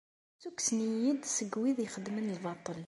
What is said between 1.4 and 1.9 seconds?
wid